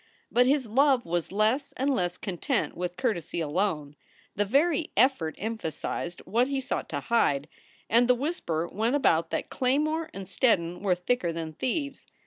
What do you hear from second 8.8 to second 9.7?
about that